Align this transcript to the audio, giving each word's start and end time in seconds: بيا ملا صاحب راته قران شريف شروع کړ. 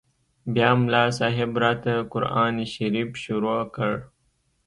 بيا 0.53 0.69
ملا 0.79 1.03
صاحب 1.19 1.51
راته 1.63 1.95
قران 2.13 2.55
شريف 2.73 3.09
شروع 3.23 3.59
کړ. 3.75 3.93